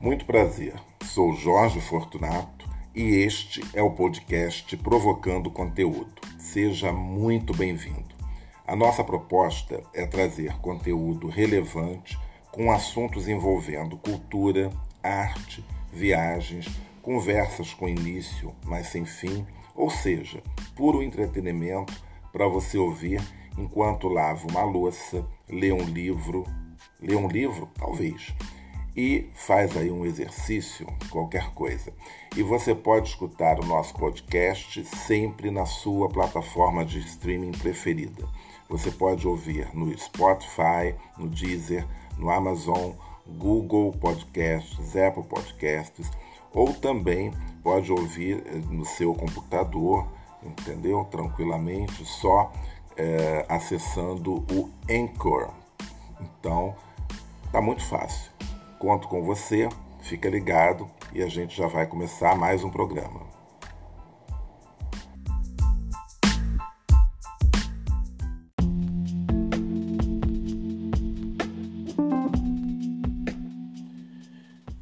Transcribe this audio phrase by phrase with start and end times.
[0.00, 6.14] Muito prazer, sou Jorge Fortunato e este é o podcast Provocando Conteúdo.
[6.38, 8.14] Seja muito bem-vindo.
[8.64, 12.16] A nossa proposta é trazer conteúdo relevante
[12.52, 14.70] com assuntos envolvendo cultura,
[15.02, 16.68] arte, viagens,
[17.02, 19.44] conversas com início, mas sem fim,
[19.74, 20.40] ou seja,
[20.76, 21.92] puro entretenimento
[22.32, 23.20] para você ouvir
[23.58, 26.44] enquanto lava uma louça, lê um livro,
[27.00, 28.32] lê um livro, talvez,
[28.98, 31.92] e faz aí um exercício, qualquer coisa.
[32.36, 38.26] E você pode escutar o nosso podcast sempre na sua plataforma de streaming preferida.
[38.68, 41.86] Você pode ouvir no Spotify, no Deezer,
[42.18, 42.90] no Amazon,
[43.24, 46.10] Google Podcasts, Apple Podcasts,
[46.52, 50.08] ou também pode ouvir eh, no seu computador,
[50.42, 51.04] entendeu?
[51.04, 52.52] Tranquilamente, só
[52.96, 55.52] é, acessando o Anchor.
[56.20, 56.74] Então,
[57.52, 58.32] tá muito fácil.
[58.78, 63.26] Conto com você, fica ligado e a gente já vai começar mais um programa.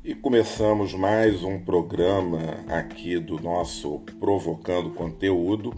[0.05, 5.72] E começamos mais um programa aqui do nosso Provocando Conteúdo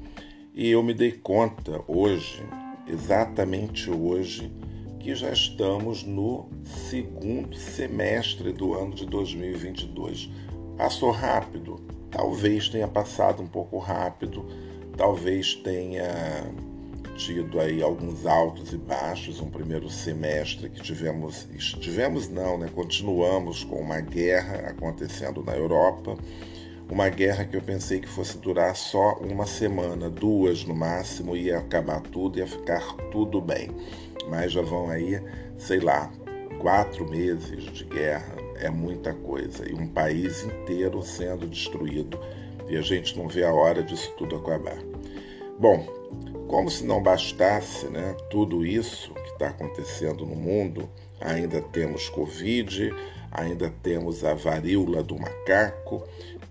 [0.53, 2.45] e eu me dei conta hoje,
[2.85, 4.51] exatamente hoje,
[5.01, 10.29] que já estamos no segundo semestre do ano de 2022.
[10.77, 11.77] Passou rápido,
[12.11, 14.45] talvez tenha passado um pouco rápido,
[14.97, 16.51] talvez tenha
[17.17, 21.49] tido aí alguns altos e baixos, um primeiro semestre que tivemos,
[21.81, 22.69] tivemos não, né?
[22.73, 26.17] Continuamos com uma guerra acontecendo na Europa
[26.91, 31.59] uma guerra que eu pensei que fosse durar só uma semana, duas no máximo, ia
[31.59, 33.71] acabar tudo, ia ficar tudo bem.
[34.29, 35.23] Mas já vão aí,
[35.59, 36.11] sei lá,
[36.61, 39.69] quatro meses de guerra, é muita coisa.
[39.69, 42.19] E um país inteiro sendo destruído.
[42.69, 44.79] E a gente não vê a hora disso tudo acabar.
[45.59, 45.87] Bom,
[46.47, 50.89] como se não bastasse né, tudo isso que está acontecendo no mundo,
[51.21, 52.95] ainda temos Covid,
[53.31, 56.07] ainda temos a varíola do macaco,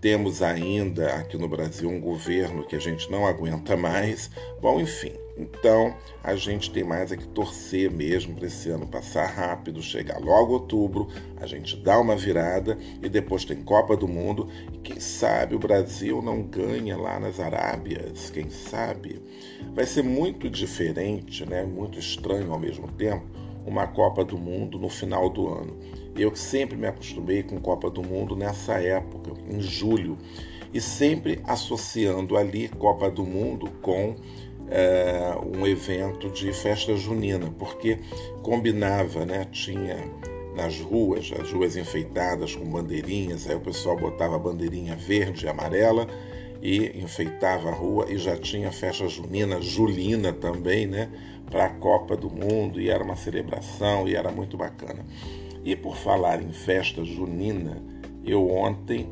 [0.07, 4.31] temos ainda aqui no Brasil um governo que a gente não aguenta mais.
[4.61, 9.25] Bom, enfim, então a gente tem mais é que torcer mesmo para esse ano passar
[9.25, 11.09] rápido, chegar logo outubro,
[11.41, 14.47] a gente dá uma virada e depois tem Copa do Mundo.
[14.71, 19.21] E quem sabe o Brasil não ganha lá nas Arábias, quem sabe?
[19.75, 21.65] Vai ser muito diferente, né?
[21.65, 23.25] muito estranho ao mesmo tempo,
[23.65, 25.77] uma Copa do Mundo no final do ano.
[26.17, 30.17] Eu sempre me acostumei com Copa do Mundo nessa época, em julho,
[30.73, 34.15] e sempre associando ali Copa do Mundo com
[34.69, 37.99] é, um evento de festa junina, porque
[38.41, 39.45] combinava, né?
[39.51, 39.97] Tinha
[40.55, 46.07] nas ruas, as ruas enfeitadas com bandeirinhas, aí o pessoal botava bandeirinha verde e amarela
[46.61, 51.09] e enfeitava a rua e já tinha festa junina, julina também, né?
[51.49, 55.05] Para a Copa do Mundo e era uma celebração e era muito bacana.
[55.67, 57.83] E por falar em festa junina,
[58.23, 59.05] eu ontem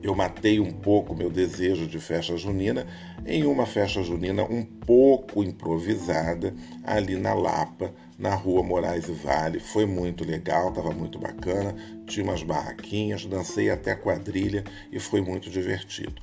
[0.00, 2.86] eu matei um pouco meu desejo de festa junina
[3.26, 6.54] em uma festa junina um pouco improvisada
[6.84, 9.58] ali na Lapa, na rua Moraes e Vale.
[9.58, 11.74] Foi muito legal, estava muito bacana,
[12.06, 16.22] tinha umas barraquinhas, dancei até quadrilha e foi muito divertido.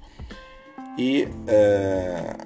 [0.98, 2.38] E é,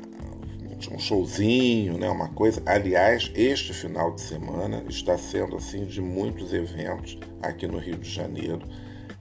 [0.92, 2.62] um showzinho, né, uma coisa.
[2.66, 8.10] Aliás, este final de semana está sendo assim de muitos eventos aqui no Rio de
[8.10, 8.62] Janeiro.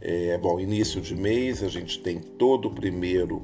[0.01, 3.43] É, bom, início de mês a gente tem todo o primeiro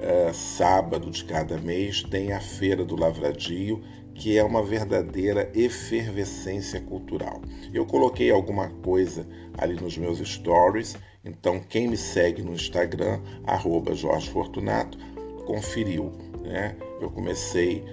[0.00, 3.82] é, sábado de cada mês tem a Feira do Lavradio,
[4.14, 7.40] que é uma verdadeira efervescência cultural.
[7.72, 13.94] Eu coloquei alguma coisa ali nos meus stories, então quem me segue no Instagram, arroba
[13.94, 14.98] Jorge Fortunato,
[15.46, 16.12] conferiu.
[16.42, 16.76] Né?
[17.00, 17.84] Eu comecei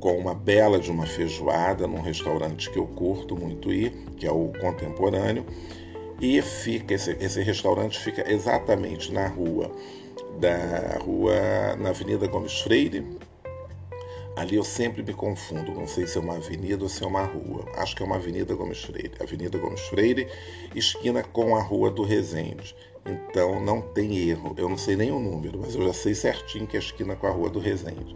[0.00, 4.32] com uma bela de uma feijoada num restaurante que eu curto muito ir, que é
[4.32, 5.46] o Contemporâneo,
[6.20, 9.70] e fica esse, esse restaurante fica exatamente na rua
[10.38, 13.06] da rua na Avenida Gomes Freire.
[14.34, 17.22] Ali eu sempre me confundo, não sei se é uma avenida ou se é uma
[17.22, 17.66] rua.
[17.76, 19.12] Acho que é uma Avenida Gomes Freire.
[19.20, 20.26] Avenida Gomes Freire,
[20.74, 22.74] esquina com a Rua do Resende.
[23.06, 24.54] Então não tem erro.
[24.56, 27.16] Eu não sei nem o número, mas eu já sei certinho que é a esquina
[27.16, 28.14] com a Rua do Resende.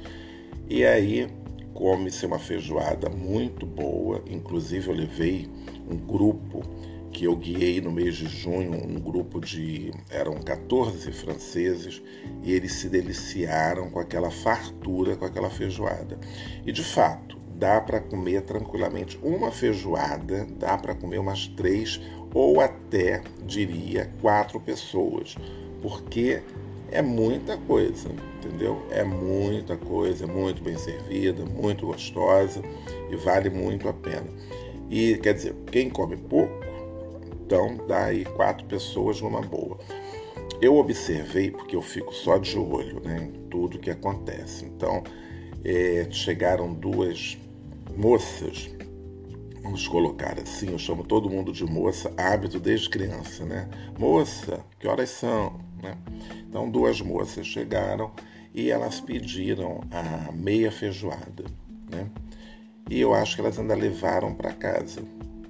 [0.69, 1.29] E aí
[1.75, 4.23] come-se uma feijoada muito boa.
[4.29, 5.49] Inclusive eu levei
[5.91, 6.63] um grupo
[7.17, 9.91] que eu guiei no mês de junho, um grupo de.
[10.11, 12.03] eram 14 franceses,
[12.43, 16.19] e eles se deliciaram com aquela fartura, com aquela feijoada.
[16.67, 21.99] E de fato, dá para comer tranquilamente uma feijoada, dá para comer umas três
[22.37, 25.35] ou até, diria, quatro pessoas,
[25.81, 26.43] porque
[26.93, 28.87] é muita coisa, entendeu?
[28.91, 32.61] É muita coisa, muito bem servida, muito gostosa
[33.11, 34.27] e vale muito a pena.
[34.91, 36.53] E quer dizer, quem come pouco,
[37.41, 39.79] então dá aí quatro pessoas numa boa.
[40.61, 44.67] Eu observei, porque eu fico só de olho né, em tudo que acontece.
[44.67, 45.03] Então,
[45.65, 47.39] é, chegaram duas
[47.97, 48.71] moças,
[49.67, 53.69] vamos colocar assim, eu chamo todo mundo de moça, hábito desde criança, né?
[53.99, 55.59] Moça, que horas são?
[55.83, 55.99] Né?
[56.49, 58.13] Então, duas moças chegaram
[58.55, 61.45] e elas pediram a meia feijoada,
[61.91, 62.09] né?
[62.89, 65.03] E eu acho que elas ainda levaram para casa,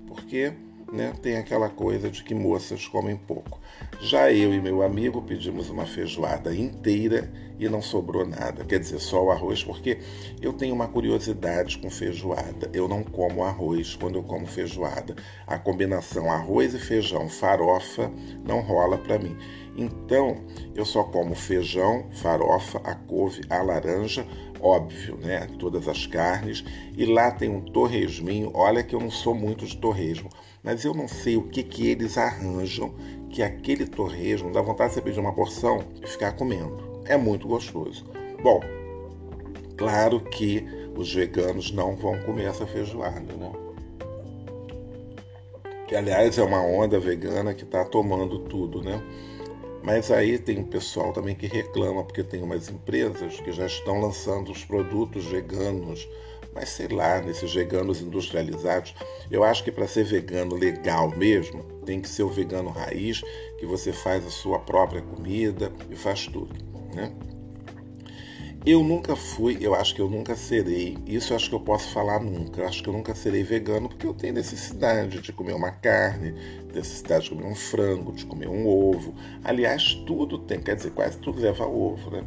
[0.06, 0.54] porque
[0.92, 3.60] né, tem aquela coisa de que moças comem pouco.
[4.00, 8.98] Já eu e meu amigo pedimos uma feijoada inteira e não sobrou nada, quer dizer,
[8.98, 9.98] só o arroz, porque
[10.42, 12.70] eu tenho uma curiosidade com feijoada.
[12.72, 15.16] Eu não como arroz quando eu como feijoada.
[15.46, 18.10] A combinação arroz e feijão, farofa,
[18.44, 19.36] não rola para mim.
[19.76, 20.36] Então,
[20.74, 24.26] eu só como feijão, farofa, a couve, a laranja,
[24.60, 25.46] óbvio, né?
[25.58, 26.64] Todas as carnes.
[26.96, 28.50] E lá tem um torresminho.
[28.54, 30.30] Olha que eu não sou muito de torresmo,
[30.66, 32.92] mas eu não sei o que, que eles arranjam
[33.30, 37.00] que aquele torresmo dá vontade de você pedir uma porção e ficar comendo.
[37.04, 38.04] É muito gostoso.
[38.42, 38.60] Bom,
[39.76, 40.66] claro que
[40.96, 43.52] os veganos não vão comer essa feijoada, né?
[45.86, 49.00] Que aliás é uma onda vegana que está tomando tudo, né?
[49.84, 54.00] Mas aí tem um pessoal também que reclama, porque tem umas empresas que já estão
[54.00, 56.08] lançando os produtos veganos,
[56.56, 58.94] mas sei lá, nesses veganos industrializados.
[59.31, 63.23] Eu acho que para ser vegano legal mesmo, tem que ser o vegano raiz,
[63.58, 66.55] que você faz a sua própria comida e faz tudo,
[66.94, 67.12] né?
[68.66, 71.88] Eu nunca fui, eu acho que eu nunca serei, isso eu acho que eu posso
[71.92, 75.52] falar nunca, eu acho que eu nunca serei vegano porque eu tenho necessidade de comer
[75.52, 76.34] uma carne,
[76.74, 79.14] necessidade de comer um frango, de comer um ovo.
[79.44, 82.24] Aliás, tudo tem, quer dizer, quase tudo leva ovo, né?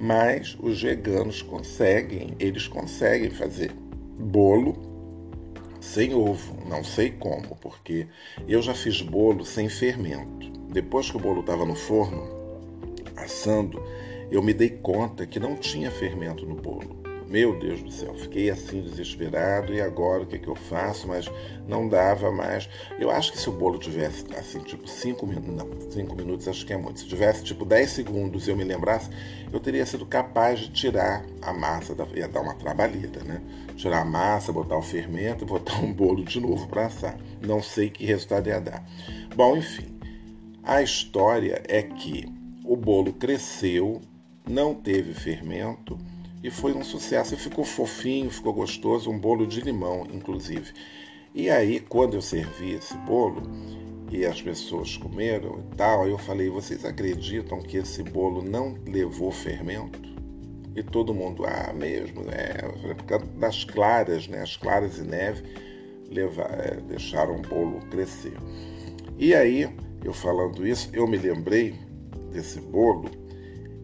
[0.00, 3.70] Mas os veganos conseguem, eles conseguem fazer
[4.18, 4.74] bolo
[5.78, 8.06] sem ovo, não sei como, porque
[8.48, 10.50] eu já fiz bolo sem fermento.
[10.70, 12.30] Depois que o bolo estava no forno,
[13.14, 13.82] assando,
[14.32, 17.02] eu me dei conta que não tinha fermento no bolo.
[17.28, 21.06] Meu Deus do céu, fiquei assim desesperado e agora o que, é que eu faço?
[21.06, 21.30] Mas
[21.68, 22.68] não dava mais.
[22.98, 26.64] Eu acho que se o bolo tivesse assim, tipo 5 minutos, não, 5 minutos acho
[26.64, 27.00] que é muito.
[27.00, 29.10] Se tivesse tipo 10 segundos e eu me lembrasse,
[29.52, 33.40] eu teria sido capaz de tirar a massa, da, ia dar uma trabalheira, né?
[33.76, 37.18] Tirar a massa, botar o fermento e botar um bolo de novo para assar.
[37.40, 38.86] Não sei que resultado ia dar.
[39.36, 39.98] Bom, enfim,
[40.62, 42.26] a história é que
[42.64, 44.00] o bolo cresceu
[44.48, 45.98] não teve fermento
[46.42, 47.34] e foi um sucesso.
[47.34, 50.72] E ficou fofinho, ficou gostoso, um bolo de limão, inclusive.
[51.34, 53.42] E aí, quando eu servi esse bolo
[54.10, 59.30] e as pessoas comeram e tal, eu falei: vocês acreditam que esse bolo não levou
[59.30, 60.00] fermento?
[60.74, 62.62] E todo mundo, ah, mesmo, é,
[63.38, 64.40] das claras, né?
[64.40, 65.42] As claras e neve
[66.10, 68.36] levar, é, deixaram o bolo crescer.
[69.18, 69.68] E aí,
[70.02, 71.74] eu falando isso, eu me lembrei
[72.32, 73.10] desse bolo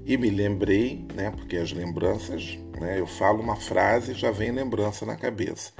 [0.08, 4.50] e me lembrei, né, porque as lembranças, né, eu falo uma frase e já vem
[4.50, 5.70] lembrança na cabeça.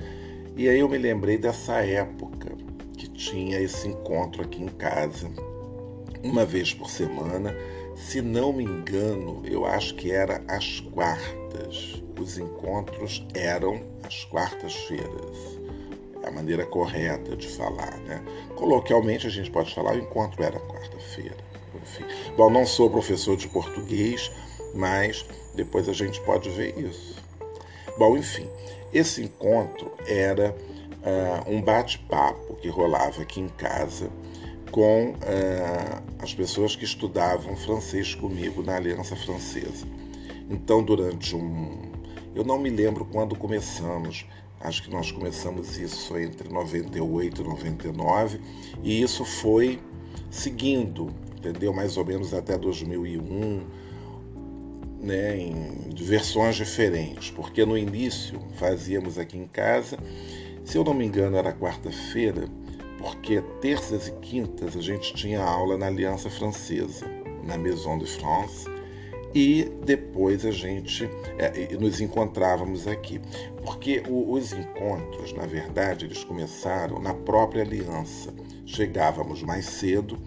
[0.54, 2.54] E aí eu me lembrei dessa época
[2.98, 5.30] que tinha esse encontro aqui em casa,
[6.22, 7.56] uma vez por semana.
[7.96, 12.02] Se não me engano, eu acho que era às quartas.
[12.20, 15.58] Os encontros eram às quartas-feiras.
[16.22, 18.22] É a maneira correta de falar, né?
[18.56, 21.36] Coloquialmente a gente pode falar o encontro era quarta-feira.
[21.80, 22.04] Enfim.
[22.38, 24.30] Bom, não sou professor de português,
[24.72, 25.26] mas
[25.56, 27.16] depois a gente pode ver isso.
[27.98, 28.48] Bom, enfim,
[28.92, 34.08] esse encontro era uh, um bate-papo que rolava aqui em casa
[34.70, 39.84] com uh, as pessoas que estudavam francês comigo na Aliança Francesa.
[40.48, 41.90] Então, durante um.
[42.36, 44.24] Eu não me lembro quando começamos,
[44.60, 48.40] acho que nós começamos isso entre 98 e 99,
[48.84, 49.80] e isso foi
[50.30, 51.72] seguindo entendeu?
[51.72, 53.62] Mais ou menos até 2001,
[55.00, 59.96] né, em versões diferentes, porque no início fazíamos aqui em casa,
[60.64, 62.48] se eu não me engano era quarta-feira,
[62.98, 67.06] porque terças e quintas a gente tinha aula na Aliança Francesa,
[67.44, 68.66] na Maison de France,
[69.34, 73.20] e depois a gente é, nos encontrávamos aqui.
[73.62, 78.32] Porque o, os encontros, na verdade, eles começaram na própria aliança.
[78.64, 80.18] Chegávamos mais cedo,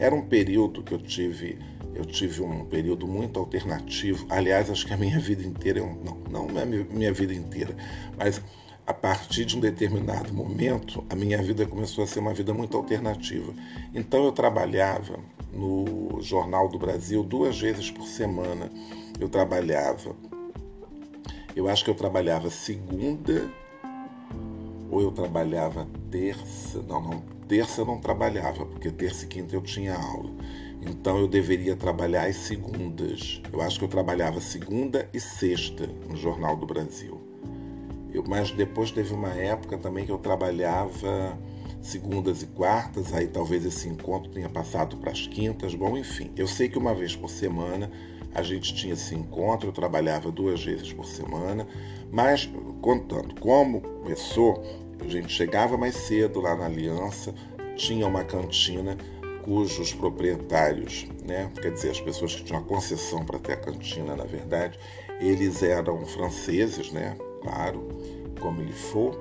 [0.00, 1.58] era um período que eu tive,
[1.94, 4.26] eu tive um período muito alternativo.
[4.30, 7.76] Aliás, acho que a minha vida inteira, não, não a minha vida inteira,
[8.16, 8.42] mas
[8.86, 12.78] a partir de um determinado momento, a minha vida começou a ser uma vida muito
[12.78, 13.52] alternativa.
[13.94, 15.20] Então eu trabalhava
[15.52, 18.70] no Jornal do Brasil duas vezes por semana.
[19.20, 20.16] Eu trabalhava,
[21.54, 23.50] eu acho que eu trabalhava segunda
[24.90, 26.82] ou eu trabalhava terça.
[26.88, 30.30] Não, não, terça eu não trabalhava, porque terça e quinta eu tinha aula.
[30.80, 33.42] Então eu deveria trabalhar às segundas.
[33.52, 37.20] Eu acho que eu trabalhava segunda e sexta no Jornal do Brasil.
[38.14, 41.36] Eu, mas depois teve uma época também que eu trabalhava
[41.82, 45.74] segundas e quartas, aí talvez esse encontro tenha passado para as quintas.
[45.74, 47.90] Bom, enfim, eu sei que uma vez por semana
[48.32, 51.66] a gente tinha esse encontro, eu trabalhava duas vezes por semana,
[52.12, 52.48] mas
[52.80, 54.62] contando como começou,
[55.04, 57.34] a gente chegava mais cedo lá na Aliança,
[57.76, 58.96] tinha uma cantina
[59.42, 64.14] cujos proprietários, né, quer dizer, as pessoas que tinham a concessão para ter a cantina,
[64.14, 64.78] na verdade,
[65.18, 67.88] eles eram franceses, né, claro,
[68.38, 69.18] como ele for,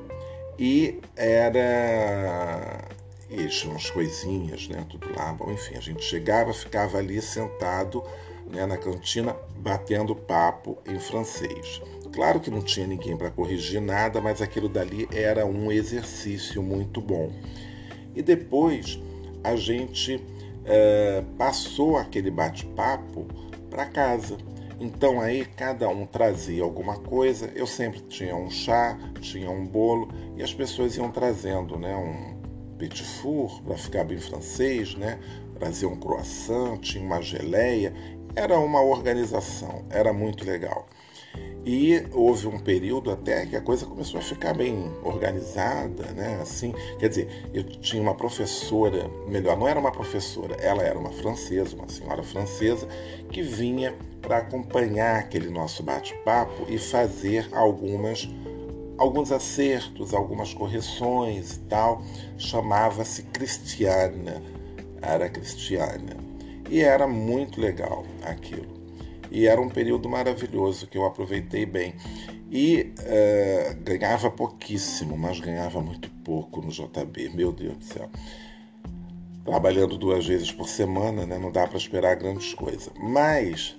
[0.59, 2.83] e era.
[3.29, 4.85] E tinha umas coisinhas, né?
[4.89, 5.31] Tudo lá.
[5.31, 8.03] Bom, enfim, a gente chegava, ficava ali sentado
[8.47, 11.81] né, na cantina, batendo papo em francês.
[12.13, 16.99] Claro que não tinha ninguém para corrigir nada, mas aquilo dali era um exercício muito
[16.99, 17.31] bom.
[18.15, 18.99] E depois
[19.43, 20.21] a gente
[20.65, 23.25] é, passou aquele bate-papo
[23.69, 24.37] para casa.
[24.79, 27.51] Então aí cada um trazia alguma coisa.
[27.53, 32.39] Eu sempre tinha um chá, tinha um bolo e as pessoas iam trazendo, né, um
[32.77, 35.19] petit four para ficar bem francês, né?
[35.59, 37.93] Trazia um croissant, tinha uma geleia.
[38.35, 40.87] Era uma organização, era muito legal.
[41.65, 46.39] E houve um período até que a coisa começou a ficar bem organizada, né?
[46.41, 51.11] Assim, quer dizer, eu tinha uma professora, melhor, não era uma professora, ela era uma
[51.11, 52.87] francesa, uma senhora francesa,
[53.29, 58.27] que vinha para acompanhar aquele nosso bate-papo e fazer algumas
[58.97, 62.03] alguns acertos, algumas correções e tal.
[62.37, 64.43] Chamava-se Cristiana,
[65.01, 66.17] era Cristiana.
[66.69, 68.78] E era muito legal aquilo.
[69.31, 71.95] E era um período maravilhoso que eu aproveitei bem.
[72.51, 78.09] E uh, ganhava pouquíssimo, mas ganhava muito pouco no JB, meu Deus do céu.
[79.45, 82.91] Trabalhando duas vezes por semana, né, não dá para esperar grandes coisas.
[82.97, 83.75] Mas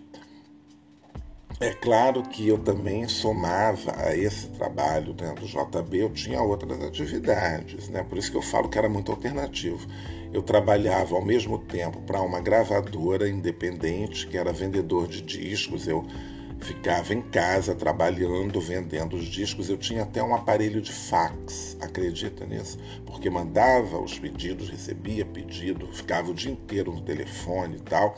[1.61, 6.83] é claro que eu também somava a esse trabalho né, do JB, eu tinha outras
[6.83, 8.03] atividades, né?
[8.03, 9.87] por isso que eu falo que era muito alternativo.
[10.33, 16.07] Eu trabalhava ao mesmo tempo para uma gravadora independente, que era vendedor de discos, eu
[16.61, 19.69] ficava em casa trabalhando, vendendo os discos.
[19.69, 22.79] Eu tinha até um aparelho de fax, acredita nisso?
[23.07, 28.15] Porque mandava os pedidos, recebia pedido, ficava o dia inteiro no telefone e tal,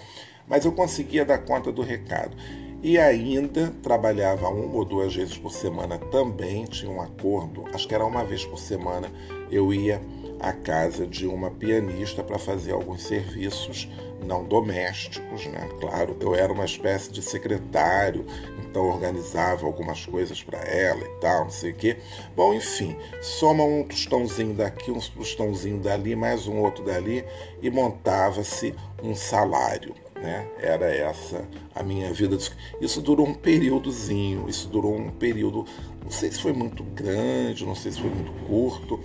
[0.47, 2.37] mas eu conseguia dar conta do recado
[2.83, 7.95] e ainda trabalhava uma ou duas vezes por semana também, tinha um acordo, acho que
[7.95, 9.09] era uma vez por semana,
[9.51, 10.03] eu ia
[10.43, 13.89] à casa de uma pianista para fazer alguns serviços
[14.27, 15.69] não domésticos, né?
[15.81, 18.25] Claro, eu era uma espécie de secretário,
[18.59, 21.97] então organizava algumas coisas para ela e tal, não sei o quê.
[22.35, 27.25] Bom, enfim, soma um tostãozinho daqui, um tostãozinho dali, mais um outro dali
[27.61, 29.95] e montava-se um salário.
[30.17, 30.49] Né?
[30.61, 31.45] Era essa
[31.75, 32.39] a minha vida.
[32.81, 35.67] Isso durou um períodozinho, isso durou um período,
[36.03, 39.01] não sei se foi muito grande, não sei se foi muito curto,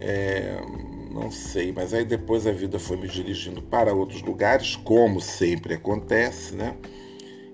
[0.00, 0.60] é,
[1.10, 5.74] não sei, mas aí depois a vida foi me dirigindo para outros lugares, como sempre
[5.74, 6.76] acontece, né?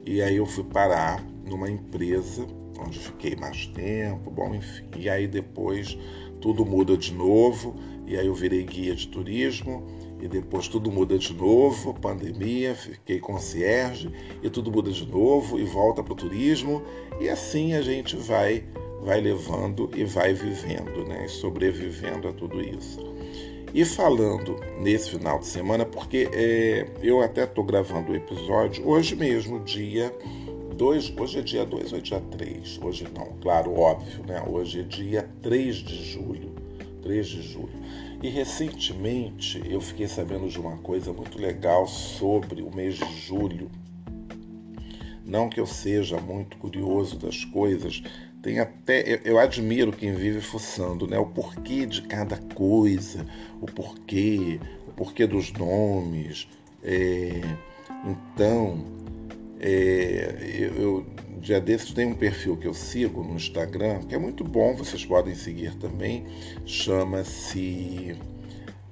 [0.05, 2.47] E aí eu fui parar numa empresa
[2.79, 4.85] onde fiquei mais tempo, bom, enfim.
[4.97, 5.99] E aí depois
[6.41, 7.75] tudo muda de novo,
[8.07, 9.85] e aí eu virei guia de turismo
[10.21, 14.11] e depois tudo muda de novo, pandemia, fiquei concierge
[14.43, 16.83] e tudo muda de novo e volta para o turismo
[17.21, 18.65] e assim a gente vai
[19.03, 22.99] vai levando e vai vivendo, né, sobrevivendo a tudo isso.
[23.75, 29.15] E falando nesse final de semana, porque é, eu até estou gravando o episódio hoje
[29.15, 30.15] mesmo, dia
[30.77, 32.81] 2, hoje é dia 2 ou é dia 3?
[32.83, 34.43] Hoje não, claro, óbvio, né?
[34.47, 36.55] Hoje é dia 3 de julho.
[37.03, 37.73] 3 de julho.
[38.23, 43.71] E recentemente eu fiquei sabendo de uma coisa muito legal sobre o mês de julho.
[45.25, 48.03] Não que eu seja muito curioso das coisas,
[48.47, 51.19] tem até eu, eu admiro quem vive fuçando, né?
[51.19, 53.27] O porquê de cada coisa,
[53.61, 56.47] o porquê, o porquê dos nomes.
[56.81, 57.41] É,
[58.05, 58.85] então,
[59.59, 61.07] é, eu, eu
[61.41, 65.05] dia desses tem um perfil que eu sigo no Instagram, que é muito bom, vocês
[65.05, 66.25] podem seguir também.
[66.65, 68.17] Chama-se.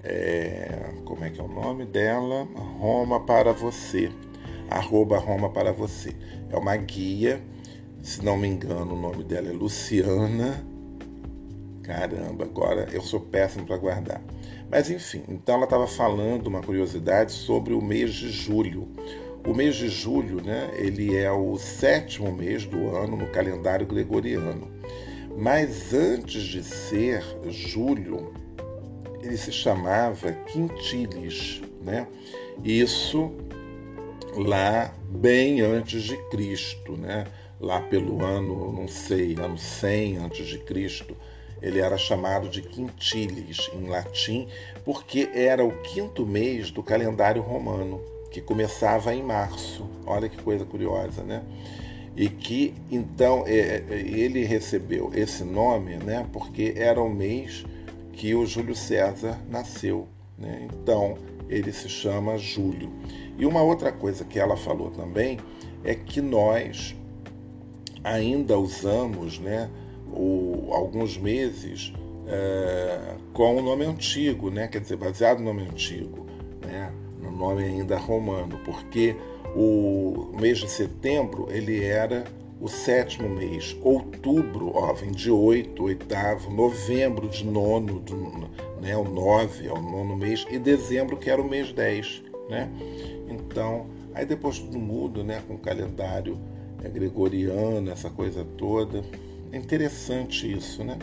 [0.02, 2.42] É, como é que é o nome dela?
[2.80, 4.10] Roma para você.
[4.68, 6.12] Arroba Roma para você.
[6.50, 7.40] É uma guia,
[8.04, 10.62] se não me engano, o nome dela é Luciana.
[11.82, 14.22] Caramba, agora eu sou péssimo para guardar.
[14.70, 18.86] Mas enfim, então ela estava falando uma curiosidade sobre o mês de julho.
[19.46, 24.70] O mês de julho, né, ele é o sétimo mês do ano no calendário gregoriano.
[25.34, 28.34] Mas antes de ser julho,
[29.22, 32.06] ele se chamava Quintilis, né?
[32.62, 33.32] Isso
[34.36, 37.26] lá bem antes de Cristo, né?
[37.64, 41.16] Lá pelo ano, não sei, ano 100 antes de Cristo,
[41.62, 44.46] ele era chamado de Quintilis em latim,
[44.84, 49.88] porque era o quinto mês do calendário romano, que começava em março.
[50.04, 51.42] Olha que coisa curiosa, né?
[52.14, 56.28] E que então é, é, ele recebeu esse nome, né?
[56.34, 57.64] Porque era o mês
[58.12, 60.06] que o Júlio César nasceu,
[60.36, 60.68] né?
[60.70, 61.16] Então
[61.48, 62.92] ele se chama Júlio.
[63.38, 65.38] E uma outra coisa que ela falou também
[65.82, 66.94] é que nós
[68.04, 69.70] ainda usamos, né?
[70.14, 71.92] o, alguns meses
[72.26, 74.68] é, com o nome antigo, né?
[74.68, 76.26] quer dizer, baseado no nome antigo,
[76.64, 76.92] né?
[77.20, 79.16] no nome ainda romano, porque
[79.56, 82.24] o mês de setembro ele era
[82.60, 88.14] o sétimo mês, outubro ó, vem de oito, oitavo, novembro de nono, de,
[88.80, 92.22] né, o nove é o nono mês, e dezembro que era o mês dez.
[92.48, 92.70] Né?
[93.28, 96.38] Então, aí depois tudo muda né, com o calendário
[96.84, 99.02] é, gregoriano, essa coisa toda.
[99.52, 100.98] É interessante isso, né?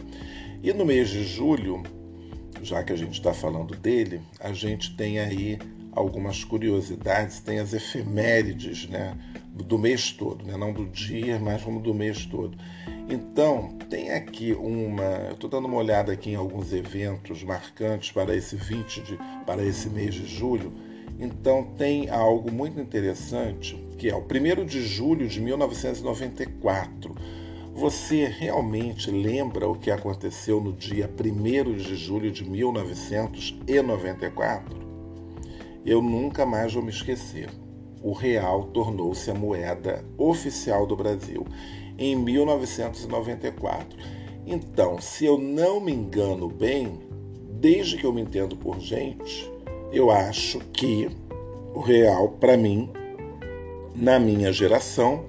[0.64, 1.82] E no mês de julho,
[2.62, 5.58] já que a gente está falando dele, a gente tem aí
[5.92, 9.18] algumas curiosidades, tem as efemérides, né?
[9.54, 10.56] Do mês todo, né?
[10.56, 12.58] não do dia, mas como do mês todo.
[13.10, 15.04] Então, tem aqui uma.
[15.28, 19.64] Eu estou dando uma olhada aqui em alguns eventos marcantes para esse 20 de, para
[19.64, 20.72] esse mês de julho.
[21.20, 27.14] Então, tem algo muito interessante, que é o 1 de julho de 1994
[27.72, 34.76] você realmente lembra o que aconteceu no dia 1 de julho de 1994?
[35.86, 37.48] Eu nunca mais vou me esquecer.
[38.02, 41.46] O real tornou-se a moeda oficial do Brasil
[41.96, 44.00] em 1994.
[44.48, 47.02] Então, se eu não me engano bem,
[47.52, 49.48] desde que eu me entendo por gente,
[49.94, 51.08] eu acho que
[51.76, 52.90] o real, para mim,
[53.96, 55.26] na minha geração,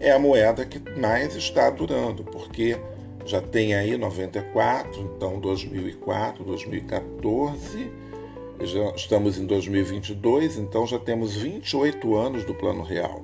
[0.00, 2.76] é a moeda que mais está durando, porque
[3.24, 7.90] já tem aí 94, então 2004, 2014,
[8.62, 13.22] já estamos em 2022, então já temos 28 anos do Plano Real.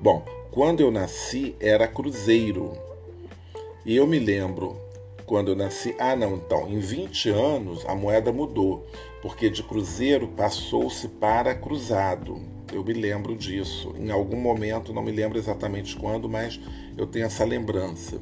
[0.00, 2.72] Bom, quando eu nasci era cruzeiro.
[3.84, 4.76] E eu me lembro,
[5.26, 8.86] quando eu nasci, ah não, então, em 20 anos a moeda mudou,
[9.20, 12.40] porque de cruzeiro passou-se para cruzado.
[12.72, 13.94] Eu me lembro disso.
[13.98, 16.58] Em algum momento, não me lembro exatamente quando, mas
[16.96, 18.20] eu tenho essa lembrança.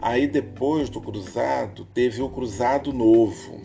[0.00, 3.60] Aí depois do cruzado, teve o cruzado novo.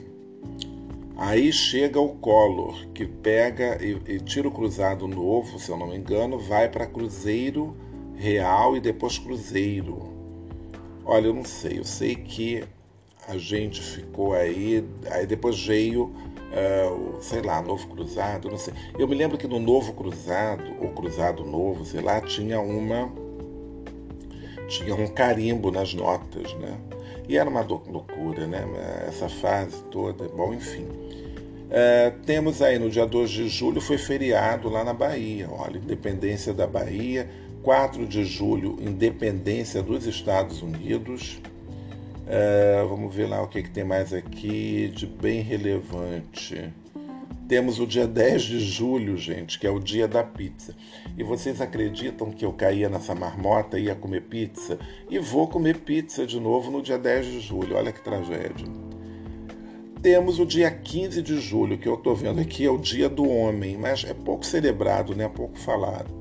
[1.18, 5.88] Aí chega o Collor, que pega e, e tira o cruzado novo, se eu não
[5.88, 7.76] me engano, vai para Cruzeiro
[8.16, 10.14] Real e depois Cruzeiro.
[11.06, 12.64] Olha, eu não sei, eu sei que
[13.28, 16.14] a gente ficou aí, aí depois veio
[16.56, 18.74] uh, sei lá, Novo Cruzado, não sei.
[18.98, 23.12] Eu me lembro que no Novo Cruzado, ou Cruzado Novo, sei lá, tinha uma.
[24.68, 26.78] tinha um carimbo nas notas, né?
[27.28, 28.66] E era uma loucura, né?
[29.08, 30.28] Essa fase toda.
[30.30, 30.86] Bom, enfim.
[31.66, 35.50] Uh, temos aí no dia 2 de julho, foi feriado lá na Bahia.
[35.52, 37.30] Olha, independência da Bahia.
[37.64, 41.42] 4 de julho, independência dos Estados Unidos.
[42.28, 46.74] É, vamos ver lá o que, que tem mais aqui de bem relevante.
[47.48, 50.76] Temos o dia 10 de julho, gente, que é o dia da pizza.
[51.16, 54.80] E vocês acreditam que eu caía nessa marmota e ia comer pizza?
[55.08, 57.76] E vou comer pizza de novo no dia 10 de julho.
[57.76, 58.66] Olha que tragédia.
[60.02, 63.28] Temos o dia 15 de julho, que eu estou vendo aqui, é o dia do
[63.30, 65.28] homem, mas é pouco celebrado, né?
[65.28, 66.12] pouco falado.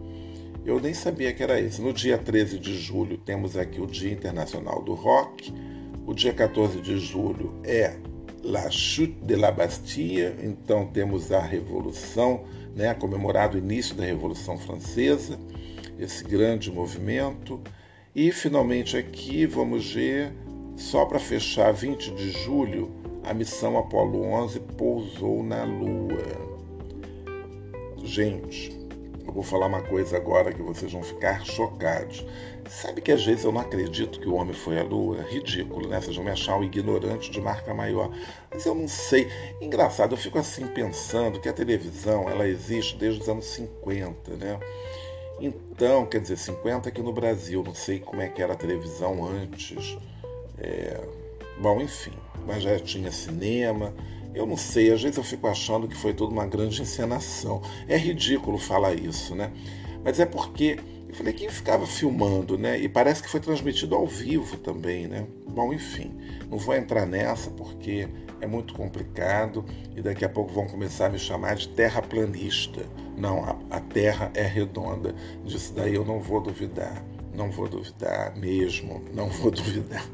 [0.65, 1.81] Eu nem sabia que era esse.
[1.81, 5.53] No dia 13 de julho, temos aqui o Dia Internacional do Rock
[6.07, 7.97] o dia 14 de julho é
[8.43, 12.45] La Chute de la Bastille, então temos a Revolução,
[12.77, 15.39] né, comemorado o início da Revolução Francesa,
[15.99, 17.61] esse grande movimento.
[18.15, 20.33] E finalmente aqui vamos ver,
[20.77, 22.93] só para fechar, 20 de julho,
[23.25, 26.55] a missão Apolo 11 pousou na Lua.
[28.05, 28.79] Gente,
[29.27, 32.25] eu vou falar uma coisa agora que vocês vão ficar chocados.
[32.69, 35.23] Sabe que às vezes eu não acredito que o homem foi à lua?
[35.23, 36.01] Ridículo, né?
[36.01, 38.11] Vocês vão me achar um ignorante de marca maior.
[38.51, 39.29] Mas eu não sei.
[39.61, 44.59] Engraçado, eu fico assim pensando que a televisão ela existe desde os anos 50, né?
[45.41, 49.27] Então, quer dizer, 50 aqui no Brasil, não sei como é que era a televisão
[49.27, 49.99] antes.
[50.59, 51.01] É,
[51.57, 52.13] Bom, enfim,
[52.47, 53.95] mas já tinha cinema.
[54.35, 57.63] Eu não sei, às vezes eu fico achando que foi toda uma grande encenação.
[57.87, 59.53] É ridículo falar isso, né?
[60.03, 60.79] Mas é porque
[61.15, 62.79] falei, quem ficava filmando, né?
[62.79, 65.27] E parece que foi transmitido ao vivo também, né?
[65.47, 66.13] Bom, enfim,
[66.51, 68.09] não vou entrar nessa porque
[68.41, 69.65] é muito complicado
[69.97, 72.85] e daqui a pouco vão começar a me chamar de terraplanista.
[73.17, 75.15] Não, a, a Terra é redonda.
[75.45, 77.05] Disso daí eu não vou duvidar.
[77.35, 80.07] Não vou duvidar mesmo, não vou duvidar.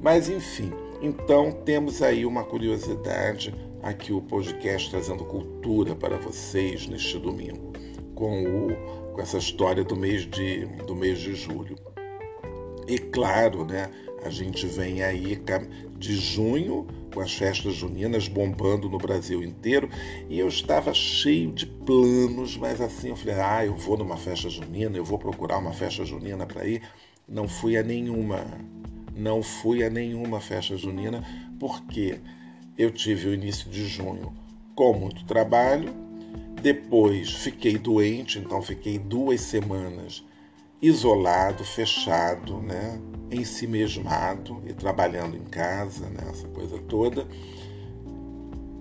[0.00, 7.18] Mas enfim, então temos aí uma curiosidade aqui o podcast trazendo cultura para vocês neste
[7.18, 7.72] domingo,
[8.14, 11.76] com, o, com essa história do mês de, do mês de julho.
[12.86, 13.90] E claro, né,
[14.22, 15.36] a gente vem aí
[15.98, 19.90] de junho com as festas juninas bombando no Brasil inteiro
[20.30, 24.48] e eu estava cheio de planos, mas assim eu falei: ah, eu vou numa festa
[24.48, 26.82] junina, eu vou procurar uma festa junina para ir.
[27.26, 28.46] Não fui a nenhuma,
[29.16, 31.24] não fui a nenhuma festa junina
[31.58, 32.20] porque
[32.78, 34.32] eu tive o início de junho
[34.76, 36.07] com muito trabalho,
[36.58, 40.24] depois fiquei doente, então fiquei duas semanas
[40.80, 43.00] isolado, fechado, né?
[43.30, 46.26] em si mesmado e trabalhando em casa, né?
[46.30, 47.26] essa coisa toda.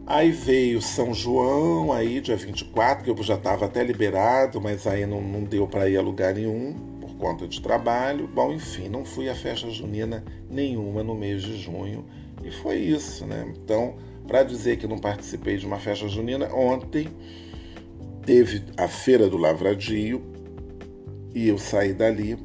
[0.05, 5.05] Aí veio São João, aí dia 24, que eu já estava até liberado, mas aí
[5.05, 8.25] não, não deu para ir a lugar nenhum por conta de trabalho.
[8.25, 12.05] Bom, enfim, não fui à festa junina nenhuma no mês de junho
[12.41, 13.53] e foi isso, né?
[13.57, 17.09] Então, para dizer que não participei de uma festa junina, ontem
[18.27, 20.21] teve a Feira do Lavradio
[21.33, 22.37] e eu saí dali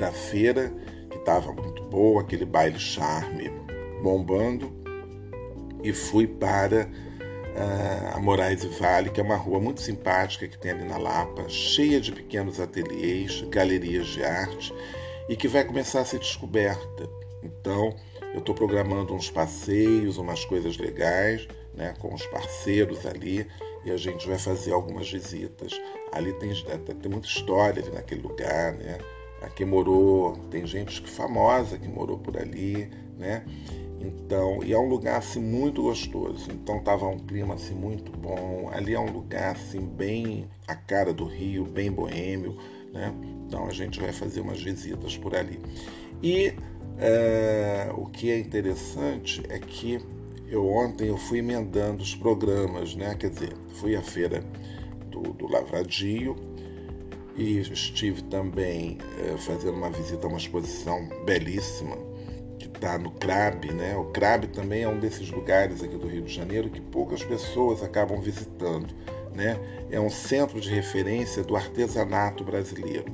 [0.00, 0.74] da feira,
[1.08, 3.50] que estava muito boa, aquele baile charme
[4.02, 4.72] bombando,
[5.82, 10.72] e fui para uh, a Moraes Vale, que é uma rua muito simpática que tem
[10.72, 14.74] ali na Lapa, cheia de pequenos ateliês, galerias de arte,
[15.28, 17.08] e que vai começar a ser descoberta.
[17.44, 17.94] Então,
[18.34, 23.46] eu estou programando uns passeios, umas coisas legais, né, com os parceiros ali,
[23.88, 25.80] e a gente vai fazer algumas visitas.
[26.12, 28.98] Ali tem, tem muita história ali naquele lugar, né?
[29.42, 33.44] Aqui morou, tem gente famosa que morou por ali, né?
[34.00, 36.50] Então, e é um lugar assim muito gostoso.
[36.52, 38.68] Então tava um clima assim muito bom.
[38.72, 42.56] Ali é um lugar assim bem a cara do Rio, bem boêmio,
[42.92, 43.12] né?
[43.46, 45.60] Então a gente vai fazer umas visitas por ali.
[46.22, 46.52] E
[46.98, 50.00] é, o que é interessante é que
[50.50, 53.14] eu ontem eu fui emendando os programas, né?
[53.14, 54.42] Quer dizer, fui à feira
[55.10, 56.36] do, do Lavradio,
[57.38, 61.96] e estive também é, fazendo uma visita a uma exposição belíssima
[62.58, 63.96] que está no CRAB, né?
[63.96, 67.80] O CRAB também é um desses lugares aqui do Rio de Janeiro que poucas pessoas
[67.80, 68.92] acabam visitando,
[69.32, 69.56] né?
[69.88, 73.06] É um centro de referência do artesanato brasileiro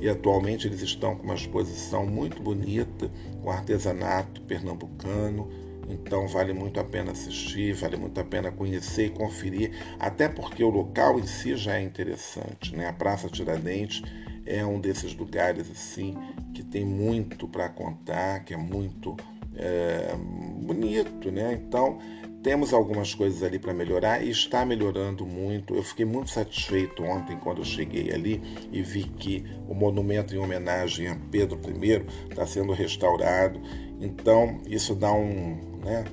[0.00, 3.10] e atualmente eles estão com uma exposição muito bonita
[3.42, 5.50] com artesanato pernambucano
[5.88, 10.62] então vale muito a pena assistir, vale muito a pena conhecer e conferir, até porque
[10.62, 12.86] o local em si já é interessante, né?
[12.86, 14.02] A Praça Tiradentes
[14.44, 16.16] é um desses lugares assim
[16.54, 19.16] que tem muito para contar, que é muito
[19.56, 20.14] é,
[20.62, 21.54] bonito, né?
[21.54, 21.98] Então
[22.42, 25.74] temos algumas coisas ali para melhorar e está melhorando muito.
[25.74, 28.42] Eu fiquei muito satisfeito ontem quando eu cheguei ali
[28.72, 33.60] e vi que o monumento em homenagem a Pedro I está sendo restaurado.
[34.00, 36.04] Então isso dá um, né?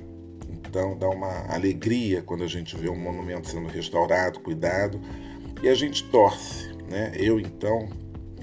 [0.48, 5.00] Então dá uma alegria quando a gente vê um monumento sendo restaurado, cuidado,
[5.62, 7.12] e a gente torce, né?
[7.16, 7.88] Eu então,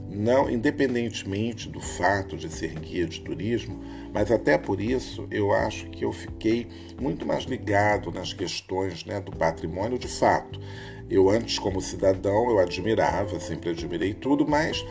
[0.10, 3.80] não independentemente do fato de ser guia de turismo,
[4.14, 6.68] mas até por isso eu acho que eu fiquei
[7.00, 10.60] muito mais ligado nas questões né, do patrimônio de fato.
[11.10, 14.86] Eu antes como cidadão eu admirava, sempre admirei tudo, mas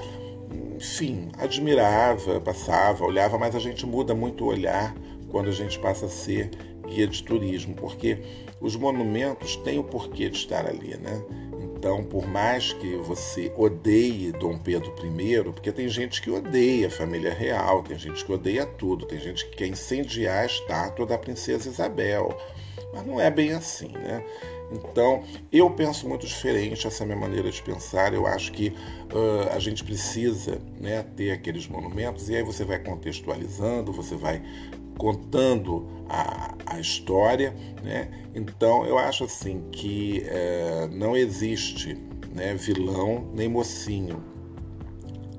[0.77, 4.95] enfim, admirava, passava, olhava, mas a gente muda muito o olhar
[5.31, 6.51] quando a gente passa a ser
[6.87, 8.19] guia de turismo, porque
[8.61, 11.23] os monumentos têm o porquê de estar ali, né?
[11.77, 16.91] Então, por mais que você odeie Dom Pedro I, porque tem gente que odeia a
[16.91, 21.19] família real, tem gente que odeia tudo, tem gente que quer incendiar a estátua da
[21.19, 22.37] princesa Isabel,
[22.95, 24.25] mas não é bem assim, né?
[24.73, 28.13] Então, eu penso muito diferente, essa é minha maneira de pensar.
[28.13, 32.79] Eu acho que uh, a gente precisa né, ter aqueles monumentos, e aí você vai
[32.79, 34.43] contextualizando, você vai
[34.97, 38.11] contando a, a história, né?
[38.35, 41.95] Então eu acho assim que é, não existe
[42.35, 44.23] né, vilão nem mocinho,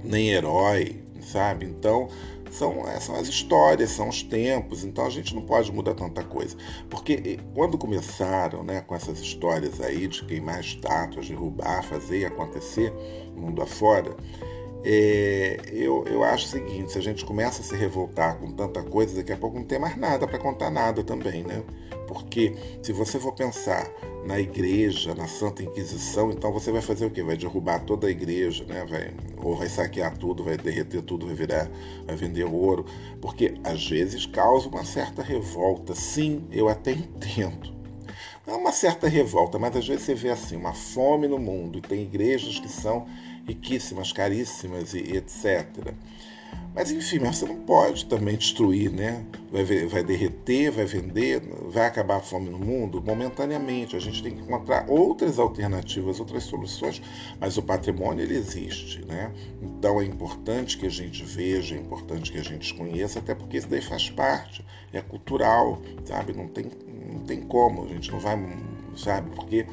[0.04, 1.65] nem herói, sabe?
[1.65, 2.08] Então
[2.52, 6.24] são, é, são as histórias, são os tempos, então a gente não pode mudar tanta
[6.24, 6.58] coisa.
[6.89, 12.91] Porque quando começaram né, com essas histórias aí de queimar estátuas, derrubar, fazer e acontecer
[13.36, 14.15] mundo afora,
[14.89, 18.82] É, eu, eu acho o seguinte: se a gente começa a se revoltar com tanta
[18.82, 21.62] coisa, daqui a pouco não tem mais nada para contar nada também, né?
[22.08, 23.86] Porque se você for pensar
[24.26, 27.21] na igreja, na Santa Inquisição, então você vai fazer o quê?
[27.21, 28.86] Vai derrubar toda a igreja, né?
[28.89, 31.69] Vai, ou vai saquear tudo, vai derreter tudo, vai virar,
[32.06, 32.86] vai vender ouro,
[33.19, 35.93] porque às vezes causa uma certa revolta.
[35.95, 37.76] Sim, eu até entendo.
[38.45, 41.80] Não é uma certa revolta, mas às vezes você vê assim, uma fome no mundo,
[41.80, 43.06] e tem igrejas que são
[43.47, 45.93] riquíssimas, caríssimas e, etc.
[46.73, 49.25] Mas enfim, você não pode também destruir, né?
[49.51, 53.95] Vai, vai derreter, vai vender, vai acabar a fome no mundo momentaneamente.
[53.95, 57.01] A gente tem que encontrar outras alternativas, outras soluções,
[57.39, 59.31] mas o patrimônio ele existe, né?
[59.60, 63.57] Então é importante que a gente veja, é importante que a gente conheça, até porque
[63.57, 66.33] isso daí faz parte, é cultural, sabe?
[66.33, 66.69] Não tem,
[67.12, 68.38] não tem como, a gente não vai,
[68.95, 69.31] sabe?
[69.36, 69.65] Porque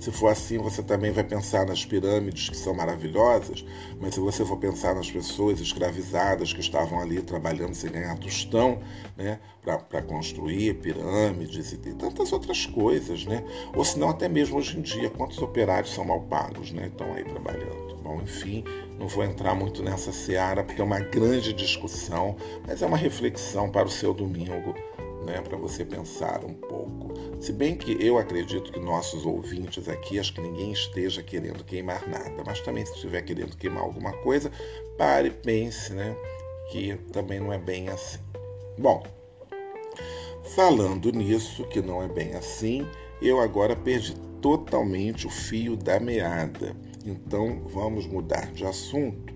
[0.00, 3.64] se for assim, você também vai pensar nas pirâmides que são maravilhosas,
[4.00, 8.80] mas se você for pensar nas pessoas escravizadas que estavam ali trabalhando sem ganhar tostão,
[9.16, 13.44] né, para construir pirâmides e tantas outras coisas, né?
[13.74, 16.86] Ou se não, até mesmo hoje em dia, quantos operários são mal pagos, né?
[16.86, 17.96] Estão aí trabalhando.
[18.02, 18.64] Bom, enfim,
[18.98, 23.70] não vou entrar muito nessa seara porque é uma grande discussão, mas é uma reflexão
[23.70, 24.74] para o seu domingo
[25.24, 27.12] né, para você pensar um pouco.
[27.40, 32.08] Se bem que eu acredito que nossos ouvintes aqui, acho que ninguém esteja querendo queimar
[32.08, 34.50] nada, mas também se estiver querendo queimar alguma coisa,
[34.96, 36.16] pare e pense, né,
[36.70, 38.18] que também não é bem assim.
[38.78, 39.02] Bom,
[40.54, 42.86] falando nisso, que não é bem assim,
[43.20, 46.74] eu agora perdi totalmente o fio da meada.
[47.04, 49.34] Então vamos mudar de assunto.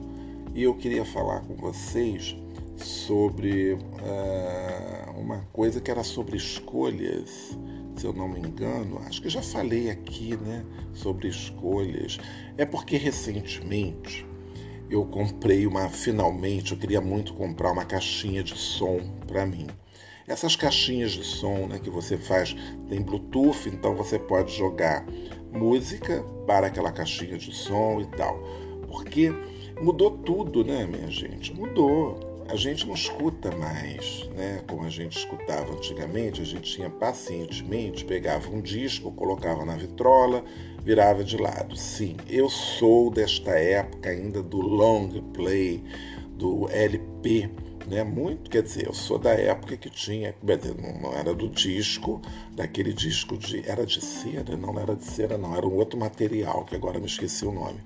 [0.55, 2.37] E eu queria falar com vocês
[2.77, 7.57] sobre uh, uma coisa que era sobre escolhas,
[7.97, 8.99] se eu não me engano.
[9.07, 12.19] Acho que já falei aqui, né, sobre escolhas.
[12.57, 14.27] É porque recentemente
[14.91, 19.67] eu comprei uma, finalmente, eu queria muito comprar uma caixinha de som para mim.
[20.27, 22.55] Essas caixinhas de som né, que você faz,
[22.89, 25.05] tem Bluetooth, então você pode jogar
[25.53, 28.39] música para aquela caixinha de som e tal.
[28.87, 29.33] Porque
[29.81, 31.53] mudou tudo, né, minha gente?
[31.53, 34.63] Mudou a gente não escuta mais, né?
[34.67, 40.45] Como a gente escutava antigamente, a gente tinha pacientemente, pegava um disco, colocava na vitrola,
[40.83, 41.77] virava de lado.
[41.77, 45.83] Sim, eu sou desta época ainda do long play,
[46.37, 47.51] do LP,
[47.87, 48.03] né?
[48.05, 50.35] Muito, quer dizer, eu sou da época que tinha,
[51.03, 52.21] não era do disco,
[52.55, 56.65] daquele disco de, era de cera, não era de cera, não, era um outro material
[56.65, 57.81] que agora me esqueci o nome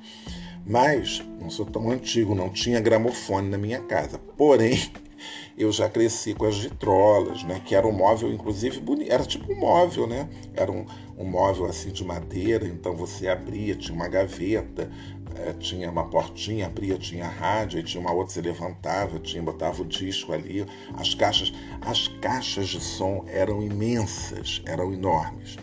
[0.67, 4.19] mas não sou tão antigo, não tinha gramofone na minha casa.
[4.37, 4.91] Porém,
[5.57, 7.63] eu já cresci com as vitrolas, né?
[7.65, 9.13] Que era um móvel, inclusive, bonito.
[9.13, 10.29] Era tipo um móvel, né?
[10.55, 10.85] Era um,
[11.17, 14.91] um móvel assim de madeira, então você abria, tinha uma gaveta,
[15.37, 19.83] é, tinha uma portinha, abria, tinha rádio, aí tinha uma outra, você levantava, tinha, botava
[19.83, 20.67] o disco ali.
[20.97, 25.57] As caixas, as caixas de som eram imensas, eram enormes.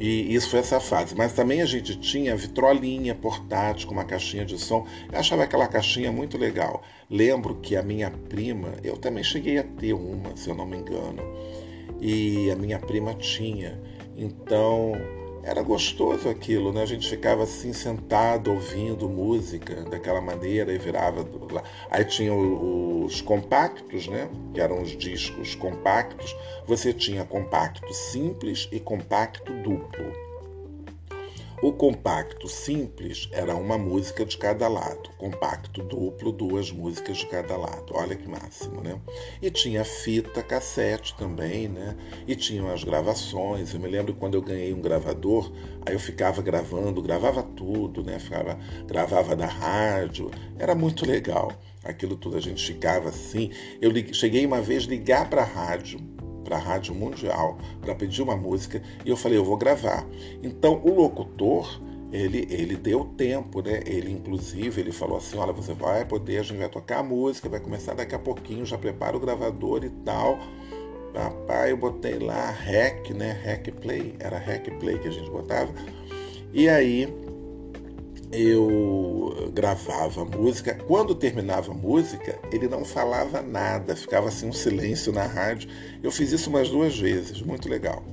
[0.00, 1.14] E isso foi essa fase.
[1.14, 4.86] Mas também a gente tinha vitrolinha portátil uma caixinha de som.
[5.12, 6.82] Eu achava aquela caixinha muito legal.
[7.10, 10.76] Lembro que a minha prima, eu também cheguei a ter uma, se eu não me
[10.76, 11.22] engano.
[12.00, 13.80] E a minha prima tinha.
[14.16, 14.92] Então
[15.48, 16.82] era gostoso aquilo, né?
[16.82, 21.26] A gente ficava assim sentado ouvindo música daquela maneira e virava.
[21.90, 24.28] Aí tinha os compactos, né?
[24.52, 26.36] Que eram os discos compactos.
[26.66, 30.27] Você tinha compacto simples e compacto duplo.
[31.60, 37.56] O compacto simples era uma música de cada lado, compacto duplo, duas músicas de cada
[37.56, 37.92] lado.
[37.94, 38.96] Olha que máximo, né?
[39.42, 41.96] E tinha fita cassete também, né?
[42.28, 43.74] E tinham as gravações.
[43.74, 45.50] Eu me lembro quando eu ganhei um gravador,
[45.84, 48.20] aí eu ficava gravando, gravava tudo, né?
[48.20, 50.30] Ficava, gravava da rádio.
[50.60, 51.50] Era muito legal.
[51.82, 53.50] Aquilo tudo a gente ficava assim.
[53.82, 56.17] Eu cheguei uma vez ligar para a rádio
[56.48, 60.06] para a Rádio Mundial para pedir uma música e eu falei, eu vou gravar.
[60.42, 61.78] Então o locutor
[62.10, 63.82] ele, ele deu tempo, né?
[63.84, 67.50] Ele, inclusive, ele falou assim: olha, você vai poder, a gente vai tocar a música,
[67.50, 70.38] vai começar daqui a pouquinho, já prepara o gravador e tal.
[71.12, 73.38] Papai, eu botei lá REC, né?
[73.44, 75.70] REC Play, era REC Play que a gente botava.
[76.54, 77.14] E aí
[78.32, 80.74] eu gravava música.
[80.86, 85.68] Quando terminava a música, ele não falava nada, ficava assim um silêncio na rádio.
[86.02, 88.04] Eu fiz isso umas duas vezes, muito legal.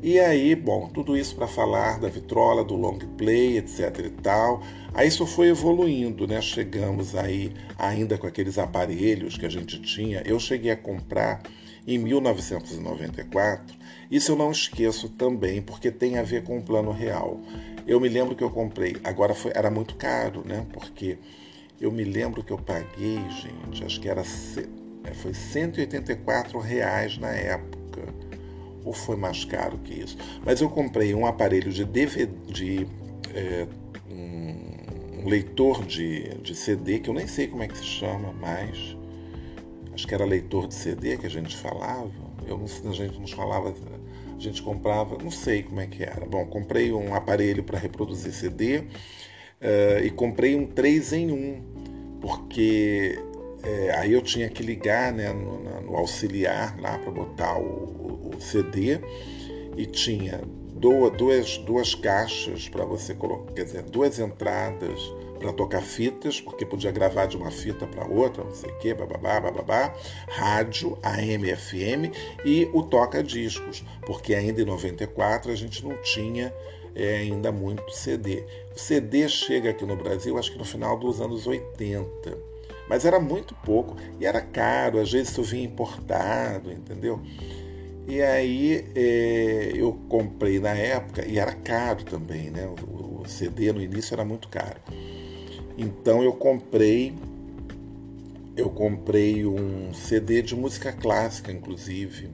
[0.00, 4.62] E aí, bom, tudo isso para falar da vitrola, do long play, etc e tal.
[4.94, 6.40] Aí isso foi evoluindo, né?
[6.40, 10.22] Chegamos aí ainda com aqueles aparelhos que a gente tinha.
[10.24, 11.42] Eu cheguei a comprar
[11.84, 13.76] em 1994.
[14.08, 17.40] Isso eu não esqueço também, porque tem a ver com o plano real.
[17.88, 20.66] Eu me lembro que eu comprei, agora foi, era muito caro, né?
[20.74, 21.16] Porque
[21.80, 27.30] eu me lembro que eu paguei, gente, acho que era é, foi 184 reais na
[27.30, 28.02] época.
[28.84, 30.18] Ou foi mais caro que isso?
[30.44, 32.86] Mas eu comprei um aparelho de DVD, de
[33.34, 33.66] é,
[34.10, 38.96] um, leitor de, de CD, que eu nem sei como é que se chama mais.
[39.94, 42.12] Acho que era leitor de CD que a gente falava.
[42.46, 43.74] Eu não, a gente nos falava
[44.38, 46.24] a gente comprava, não sei como é que era.
[46.24, 48.84] Bom, comprei um aparelho para reproduzir CD uh,
[49.60, 53.18] eh, e comprei um 3 em 1, porque
[53.62, 58.40] é, aí eu tinha que ligar né, no, no auxiliar lá para botar o, o,
[58.40, 59.00] CD
[59.76, 60.40] e tinha
[60.74, 65.00] duas, duas caixas para você colocar, quer dizer, duas entradas
[65.38, 68.92] para tocar fitas, porque podia gravar de uma fita para outra, não sei o que,
[68.92, 69.94] bababá, bababá,
[70.28, 76.52] rádio, AM, FM e o toca-discos, porque ainda em 94 a gente não tinha
[76.94, 78.44] é, ainda muito CD.
[78.74, 82.36] O CD chega aqui no Brasil, acho que no final dos anos 80,
[82.88, 87.20] mas era muito pouco e era caro, às vezes isso vinha importado, entendeu?
[88.08, 92.66] E aí é, eu comprei na época e era caro também, né?
[92.66, 94.80] O, o CD no início era muito caro.
[95.78, 97.14] Então eu comprei
[98.56, 102.28] eu comprei um CD de música clássica, inclusive,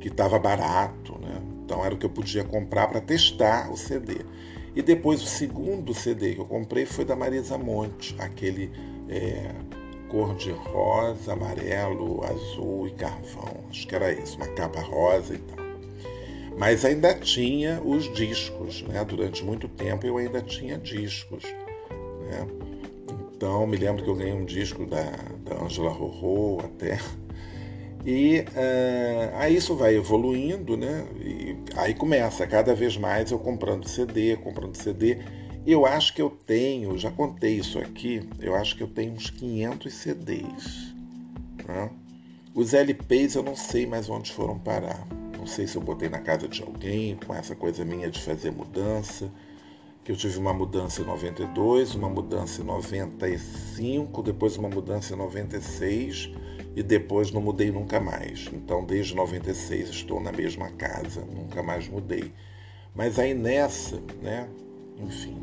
[0.00, 1.42] que estava barato, né?
[1.62, 4.24] Então era o que eu podia comprar para testar o CD.
[4.74, 8.72] E depois o segundo CD que eu comprei foi da Marisa Monte, aquele
[9.10, 9.50] é,
[10.08, 13.62] cor de rosa, amarelo, azul e carvão.
[13.68, 15.58] Acho que era isso, uma capa rosa e tal.
[16.56, 19.04] Mas ainda tinha os discos, né?
[19.04, 21.44] Durante muito tempo eu ainda tinha discos,
[22.30, 22.46] né?
[23.34, 25.02] Então, me lembro que eu ganhei um disco da,
[25.44, 26.98] da Angela Rorô até.
[28.04, 31.06] E uh, aí isso vai evoluindo, né?
[31.20, 35.18] E aí começa cada vez mais eu comprando CD, comprando CD.
[35.66, 39.28] Eu acho que eu tenho, já contei isso aqui, eu acho que eu tenho uns
[39.28, 40.94] 500 CDs.
[41.68, 41.90] Né?
[42.54, 45.06] Os LPs eu não sei mais onde foram parar.
[45.36, 48.50] Não sei se eu botei na casa de alguém, com essa coisa minha de fazer
[48.50, 49.30] mudança
[50.10, 55.16] que eu tive uma mudança em 92, uma mudança em 95, depois uma mudança em
[55.16, 56.32] 96
[56.74, 58.50] e depois não mudei nunca mais.
[58.52, 62.32] Então, desde 96 estou na mesma casa, nunca mais mudei.
[62.92, 64.48] Mas aí nessa, né,
[64.98, 65.40] enfim,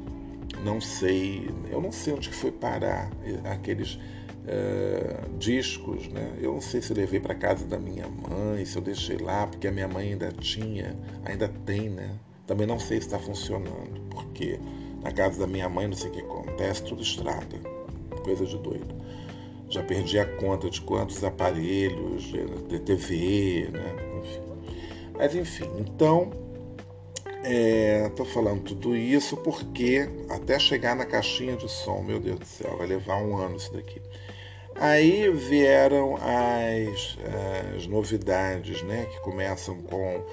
[0.65, 3.09] não sei, eu não sei onde foi parar
[3.45, 6.39] aqueles uh, discos, né?
[6.41, 9.67] Eu não sei se levei para casa da minha mãe, se eu deixei lá, porque
[9.67, 12.19] a minha mãe ainda tinha, ainda tem, né?
[12.47, 14.57] Também não sei se está funcionando, porque
[15.03, 17.59] na casa da minha mãe, não sei o que acontece, tudo estraga.
[18.23, 18.95] Coisa de doido.
[19.69, 22.23] Já perdi a conta de quantos aparelhos,
[22.69, 23.95] de TV, né?
[24.21, 24.41] Enfim.
[25.13, 26.31] Mas enfim, então
[28.05, 32.45] estou é, falando tudo isso porque até chegar na caixinha de som, meu Deus do
[32.45, 34.01] céu, vai levar um ano isso daqui.
[34.75, 37.17] Aí vieram as,
[37.75, 39.05] as novidades, né?
[39.05, 40.23] Que começam com.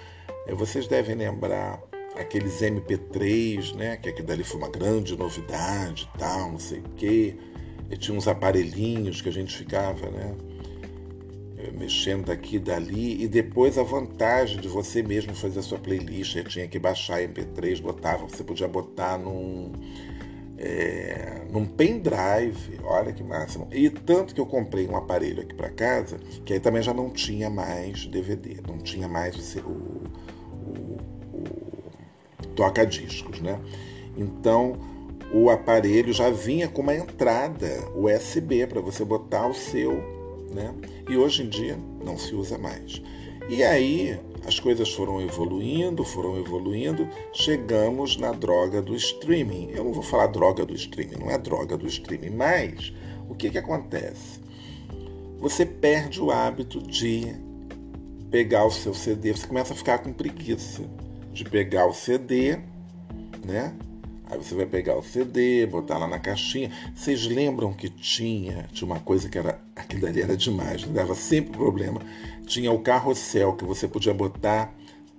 [0.54, 1.82] Vocês devem lembrar
[2.16, 3.96] aqueles MP3, né?
[3.96, 7.36] Que aquilo dali foi uma grande novidade tal, não sei o quê.
[7.90, 10.34] E tinha uns aparelhinhos que a gente ficava, né?
[11.64, 13.22] Eh, mexendo daqui e dali.
[13.22, 16.36] E depois a vantagem de você mesmo fazer a sua playlist.
[16.36, 19.72] Eu tinha que baixar MP3, botava, você podia botar num.
[20.56, 23.68] É, num pendrive, olha que máximo.
[23.72, 27.10] E tanto que eu comprei um aparelho aqui para casa, que aí também já não
[27.10, 30.02] tinha mais DVD, não tinha mais o, o,
[32.54, 33.60] toca-discos, né?
[34.16, 34.78] Então,
[35.32, 39.92] o aparelho já vinha com uma entrada USB para você botar o seu,
[40.52, 40.74] né?
[41.08, 43.02] E hoje em dia não se usa mais.
[43.48, 49.70] E aí as coisas foram evoluindo, foram evoluindo, chegamos na droga do streaming.
[49.70, 52.92] Eu não vou falar droga do streaming, não é droga do streaming, mas
[53.28, 54.40] o que, que acontece?
[55.38, 57.34] Você perde o hábito de
[58.30, 60.82] pegar o seu CD, você começa a ficar com preguiça
[61.34, 62.58] de pegar o CD,
[63.44, 63.74] né?
[64.26, 66.70] Aí você vai pegar o CD, botar lá na caixinha.
[66.94, 71.56] Vocês lembram que tinha, tinha uma coisa que era, aquilo ali era demais, dava sempre
[71.56, 72.00] problema.
[72.46, 74.72] Tinha o carrossel que você podia botar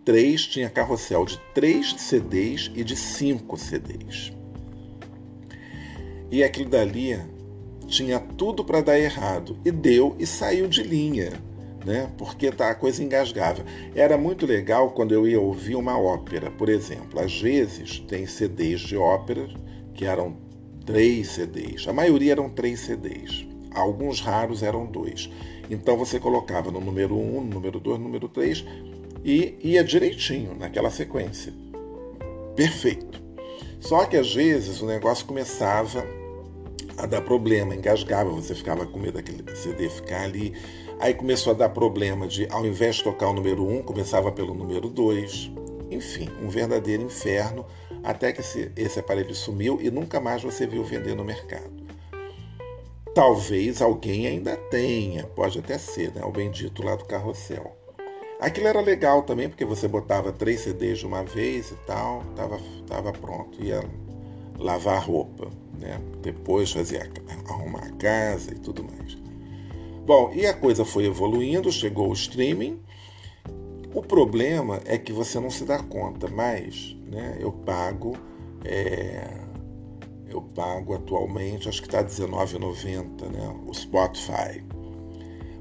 [0.03, 4.33] três, tinha carrossel de três CDs e de cinco CDs.
[6.31, 7.19] E aquilo dali
[7.87, 11.33] tinha tudo para dar errado e deu e saiu de linha
[11.85, 12.11] né?
[12.17, 13.63] porque tá, a coisa engasgava.
[13.93, 17.19] Era muito legal quando eu ia ouvir uma ópera, por exemplo.
[17.19, 19.47] Às vezes tem CDs de ópera
[19.93, 20.37] que eram
[20.85, 25.29] três CDs, a maioria eram três CDs, alguns raros eram dois.
[25.69, 28.63] Então você colocava no número um, no número dois, no número três
[29.23, 31.51] e ia direitinho naquela sequência.
[32.55, 33.23] Perfeito.
[33.79, 36.05] Só que às vezes o negócio começava
[36.97, 40.53] a dar problema, engasgava, você ficava com medo daquele CD ficar ali.
[40.99, 44.31] Aí começou a dar problema de, ao invés de tocar o número 1, um, começava
[44.31, 45.51] pelo número 2.
[45.91, 47.65] Enfim, um verdadeiro inferno,
[48.03, 51.85] até que esse, esse aparelho sumiu e nunca mais você viu vender no mercado.
[53.13, 56.21] Talvez alguém ainda tenha, pode até ser, né?
[56.23, 57.75] O bendito lá do carrossel.
[58.39, 62.59] Aquilo era legal também, porque você botava três CDs de uma vez e tal, tava,
[62.87, 63.81] tava pronto, ia
[64.59, 65.99] lavar a roupa, né?
[66.21, 67.09] Depois fazia
[67.49, 69.24] arrumar a casa e tudo mais.
[70.05, 72.79] Bom, e a coisa foi evoluindo, chegou o streaming.
[73.93, 78.15] O problema é que você não se dá conta, mas né, eu pago
[78.63, 79.45] é,
[80.27, 83.55] eu pago atualmente, acho que está R$19,90, né?
[83.67, 84.63] O Spotify.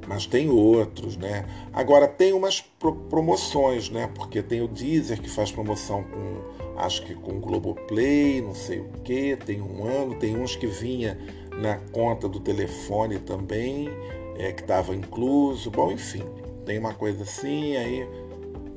[0.06, 1.46] Mas tem outros, né?
[1.72, 4.10] Agora tem umas pro promoções, né?
[4.14, 8.88] Porque tem o Deezer que faz promoção com, acho que com Globoplay, não sei o
[9.02, 11.16] que, tem um ano, tem uns que vinha
[11.62, 13.88] na conta do telefone também,
[14.36, 15.70] é, que estava incluso.
[15.70, 16.24] Bom, enfim,
[16.64, 18.06] tem uma coisa assim, aí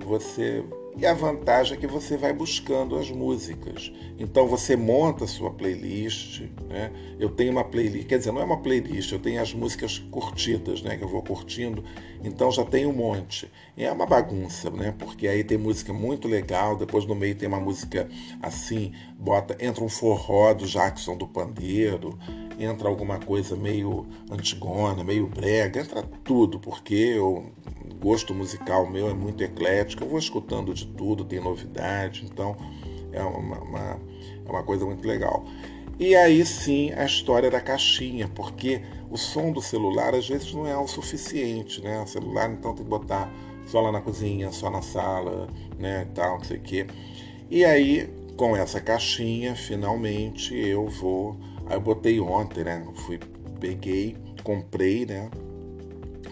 [0.05, 0.63] você
[0.97, 3.91] e a vantagem é que você vai buscando as músicas.
[4.17, 6.41] Então você monta a sua playlist.
[6.67, 6.91] Né?
[7.19, 10.81] Eu tenho uma playlist, quer dizer, não é uma playlist, eu tenho as músicas curtidas,
[10.81, 10.97] né?
[10.97, 11.83] Que eu vou curtindo.
[12.23, 13.49] Então já tem um monte.
[13.77, 14.93] E é uma bagunça, né?
[14.97, 18.09] Porque aí tem música muito legal, depois no meio tem uma música
[18.41, 22.17] assim, bota, entra um forró do Jackson do Pandeiro,
[22.59, 27.51] entra alguma coisa meio antigona, meio brega, entra tudo, porque eu
[28.01, 32.55] gosto musical meu é muito eclético, eu vou escutando de tudo, tem novidade, então
[33.11, 33.99] é uma, uma,
[34.45, 35.45] é uma coisa muito legal.
[35.99, 40.67] E aí sim a história da caixinha, porque o som do celular às vezes não
[40.67, 41.99] é o suficiente, né?
[42.01, 43.31] O celular então tem que botar
[43.65, 46.87] só lá na cozinha, só na sala, né, tal, não sei o quê.
[47.49, 51.37] E aí, com essa caixinha, finalmente eu vou.
[51.65, 52.85] Aí eu botei ontem, né?
[52.93, 53.19] Fui,
[53.59, 55.29] peguei, comprei, né?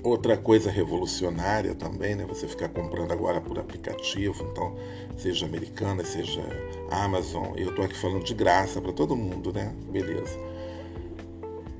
[0.05, 2.27] Outra coisa revolucionária também, né?
[2.29, 4.75] Você ficar comprando agora por aplicativo, então,
[5.17, 6.43] seja americana, seja
[6.91, 7.53] Amazon.
[7.57, 9.73] Eu estou aqui falando de graça para todo mundo, né?
[9.89, 10.37] Beleza.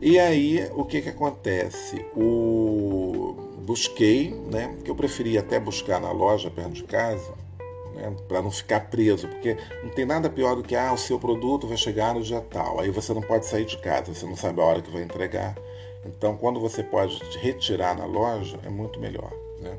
[0.01, 2.03] E aí, o que que acontece?
[2.15, 4.75] O busquei, né?
[4.83, 7.31] Que eu preferia até buscar na loja perto de casa,
[7.93, 8.11] né?
[8.27, 11.67] Para não ficar preso, porque não tem nada pior do que ah, o seu produto
[11.67, 12.79] vai chegar no dia tal.
[12.79, 15.55] Aí você não pode sair de casa, você não sabe a hora que vai entregar
[16.05, 19.31] então, quando você pode retirar na loja, é muito melhor.
[19.59, 19.77] Né?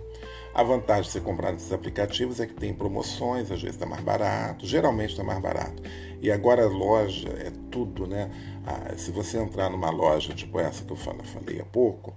[0.54, 4.02] A vantagem de você comprar nesses aplicativos é que tem promoções, às vezes está mais
[4.02, 5.82] barato, geralmente está mais barato.
[6.20, 8.30] E agora a loja é tudo, né?
[8.66, 12.14] Ah, se você entrar numa loja tipo essa que eu falei há pouco,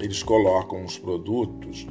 [0.00, 1.86] eles colocam os produtos.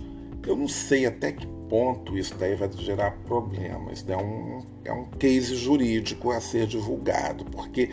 [0.46, 3.92] Eu não sei até que ponto isso daí vai gerar problema.
[3.92, 7.90] Isso é um, é um case jurídico a ser divulgado, porque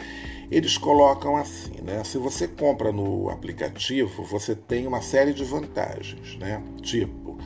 [0.51, 2.03] eles colocam assim, né?
[2.05, 6.63] Se você compra no aplicativo, você tem uma série de vantagens, né?
[6.83, 7.39] Tipo,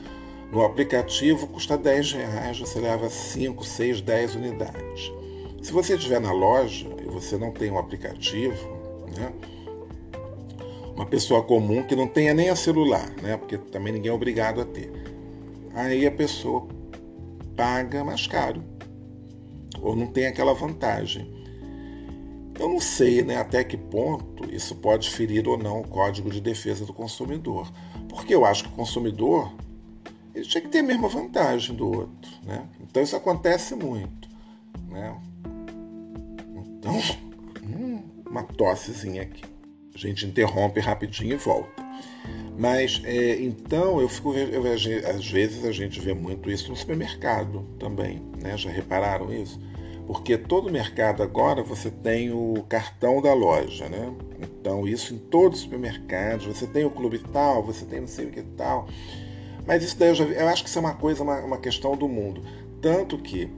[0.51, 5.11] no aplicativo custa 10 reais, você leva 5, 6, 10 unidades.
[5.61, 8.67] Se você estiver na loja e você não tem um aplicativo,
[9.17, 9.31] né?
[10.95, 13.37] Uma pessoa comum que não tenha nem a celular, né?
[13.37, 15.08] Porque também ninguém é obrigado a ter
[15.87, 16.67] aí a pessoa
[17.55, 18.63] paga mais caro
[19.81, 21.39] ou não tem aquela vantagem.
[22.59, 26.41] Eu não sei né, até que ponto isso pode ferir ou não o Código de
[26.41, 27.71] Defesa do Consumidor,
[28.09, 29.53] porque eu acho que o consumidor
[30.35, 32.31] ele tinha que ter a mesma vantagem do outro.
[32.43, 32.67] Né?
[32.81, 34.27] Então isso acontece muito.
[34.89, 35.17] Né?
[36.77, 36.93] Então,
[37.63, 39.43] hum, uma tossezinha aqui.
[39.93, 41.81] A gente interrompe rapidinho e volta.
[42.59, 47.65] Mas é, então eu fico eu, às vezes a gente vê muito isso no supermercado
[47.79, 48.57] também, né?
[48.57, 49.57] Já repararam isso?
[50.05, 54.13] Porque todo mercado agora você tem o cartão da loja, né?
[54.41, 58.25] Então isso em todos os supermercados, você tem o clube tal, você tem não sei
[58.25, 58.89] o que tal.
[59.65, 61.95] Mas isso daí eu, já, eu acho que isso é uma coisa, uma, uma questão
[61.95, 62.41] do mundo.
[62.81, 63.49] Tanto que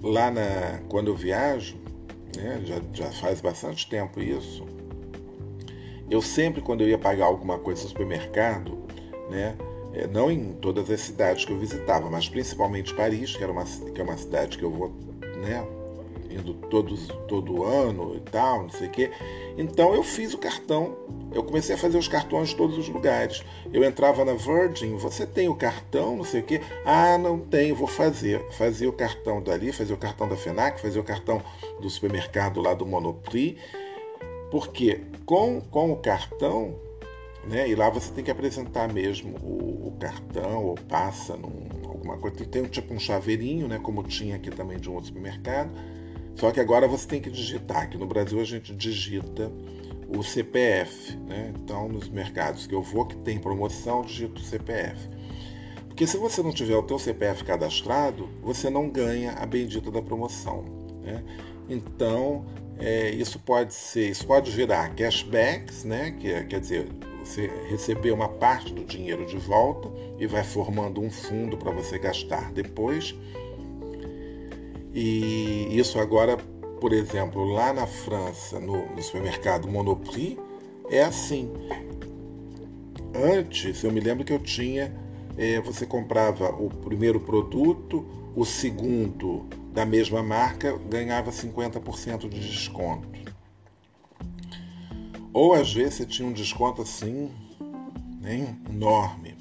[0.00, 1.76] lá na, quando eu viajo,
[2.36, 4.64] né, já, já faz bastante tempo isso,
[6.10, 8.78] eu sempre, quando eu ia pagar alguma coisa no supermercado,
[9.30, 9.56] né,
[9.94, 13.64] é, não em todas as cidades que eu visitava, mas principalmente Paris, que, era uma,
[13.64, 14.92] que é uma cidade que eu vou
[15.42, 15.64] né,
[16.30, 19.10] indo todos, todo ano e tal, não sei o quê.
[19.56, 20.96] Então eu fiz o cartão,
[21.32, 23.44] eu comecei a fazer os cartões de todos os lugares.
[23.72, 26.60] Eu entrava na Virgin, você tem o cartão, não sei o quê.
[26.84, 28.44] Ah, não tem, vou fazer.
[28.52, 31.42] Fazia o cartão dali, fazia o cartão da FENAC, fazia o cartão
[31.80, 33.60] do supermercado lá do Monoprix
[34.50, 36.74] porque com, com o cartão,
[37.44, 42.16] né, e lá você tem que apresentar mesmo o, o cartão ou passa num, alguma
[42.18, 42.44] coisa.
[42.44, 45.70] Tem, tipo um chaveirinho, né, como tinha aqui também de um outro supermercado.
[46.34, 47.82] Só que agora você tem que digitar.
[47.82, 49.52] Aqui no Brasil a gente digita
[50.08, 51.16] o CPF.
[51.28, 51.52] Né?
[51.56, 55.08] Então, nos mercados que eu vou que tem promoção, digito CPF.
[55.86, 60.00] Porque se você não tiver o teu CPF cadastrado, você não ganha a bendita da
[60.00, 60.64] promoção.
[61.02, 61.22] Né?
[61.68, 62.46] Então,
[62.80, 66.12] é, isso pode ser, isso pode virar cashbacks, né?
[66.18, 66.88] que é, quer dizer,
[67.22, 71.98] você receber uma parte do dinheiro de volta e vai formando um fundo para você
[71.98, 73.14] gastar depois.
[74.94, 76.38] E isso agora,
[76.80, 80.40] por exemplo, lá na França, no, no supermercado Monoprix,
[80.90, 81.52] é assim.
[83.14, 84.92] Antes, eu me lembro que eu tinha,
[85.36, 88.04] é, você comprava o primeiro produto,
[88.34, 93.08] o segundo da mesma marca ganhava 50% de desconto.
[95.32, 97.30] Ou às vezes você tinha um desconto assim,
[98.20, 99.36] né, enorme.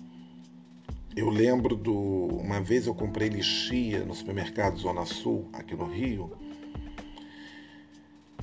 [1.15, 1.93] Eu lembro do.
[1.93, 6.31] Uma vez eu comprei lixia no supermercado Zona Sul, aqui no Rio,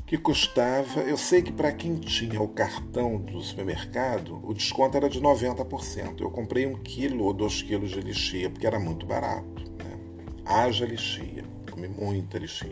[0.04, 1.00] que custava.
[1.00, 6.20] Eu sei que para quem tinha o cartão do supermercado, o desconto era de 90%.
[6.20, 9.64] Eu comprei um quilo ou dois quilos de lixia, porque era muito barato.
[9.78, 9.98] Né?
[10.44, 11.44] Haja lixia,
[11.76, 12.70] comi muita lixia.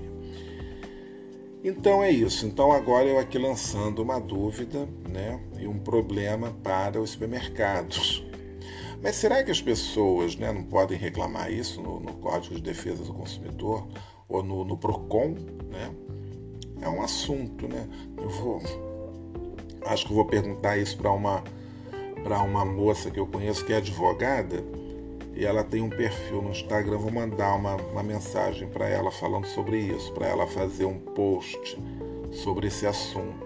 [1.63, 2.47] Então é isso.
[2.47, 8.25] Então agora eu aqui lançando uma dúvida né, e um problema para os supermercados.
[9.03, 13.05] Mas será que as pessoas né, não podem reclamar isso no, no Código de Defesa
[13.05, 13.87] do Consumidor
[14.29, 15.35] ou no, no PROCON?
[15.71, 15.95] Né?
[16.81, 17.87] É um assunto, né?
[18.17, 18.63] Eu vou.
[19.87, 21.45] Acho que vou perguntar isso para uma,
[22.23, 24.65] para uma moça que eu conheço que é advogada
[25.37, 26.99] e ela tem um perfil no Instagram.
[26.99, 31.79] Vou mandar uma, uma mensagem para ela falando sobre isso, para ela fazer um post
[32.33, 33.45] sobre esse assunto,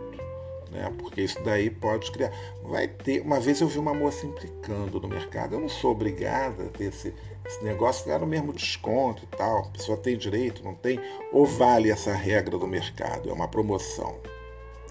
[0.71, 0.93] né?
[0.99, 2.33] Porque isso daí pode criar.
[2.63, 3.21] Vai ter.
[3.23, 5.55] Uma vez eu vi uma moça implicando no mercado.
[5.55, 7.15] Eu não sou obrigada a ter esse,
[7.47, 9.61] esse negócio, era o mesmo desconto e tal.
[9.61, 11.01] A pessoa tem direito, não tem?
[11.33, 13.31] Ou vale essa regra do mercado?
[13.31, 14.17] É uma promoção.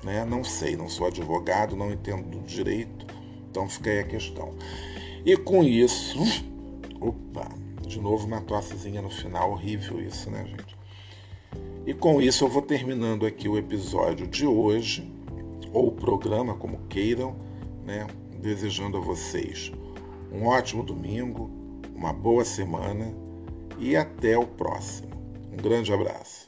[0.04, 0.26] Né?
[0.26, 3.06] Não sei, não sou advogado, não entendo do direito,
[3.50, 4.54] então fica aí a questão.
[5.26, 6.20] E com isso,
[7.00, 7.48] Opa,
[7.86, 10.78] de novo uma tossezinha no final, horrível isso, né, gente?
[11.86, 15.12] E com isso eu vou terminando aqui o episódio de hoje,
[15.72, 17.36] ou o programa, como queiram,
[17.86, 18.08] né?
[18.42, 19.72] Desejando a vocês
[20.32, 21.50] um ótimo domingo,
[21.96, 23.14] uma boa semana
[23.80, 25.10] e até o próximo.
[25.52, 26.47] Um grande abraço.